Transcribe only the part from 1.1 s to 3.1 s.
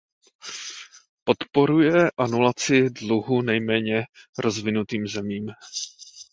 Podporuje anulaci